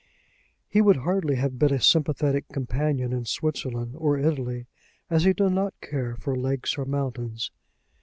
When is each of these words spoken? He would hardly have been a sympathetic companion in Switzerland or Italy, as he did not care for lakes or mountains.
He 0.67 0.81
would 0.81 0.95
hardly 0.95 1.35
have 1.35 1.59
been 1.59 1.71
a 1.71 1.79
sympathetic 1.79 2.49
companion 2.49 3.13
in 3.13 3.25
Switzerland 3.25 3.93
or 3.95 4.17
Italy, 4.17 4.65
as 5.11 5.25
he 5.25 5.33
did 5.33 5.51
not 5.51 5.79
care 5.79 6.15
for 6.15 6.35
lakes 6.35 6.75
or 6.75 6.85
mountains. 6.85 7.51